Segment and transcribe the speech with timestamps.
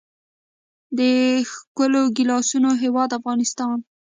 [0.97, 0.99] د
[1.51, 3.77] ښکلو ګیلاسونو هیواد افغانستان.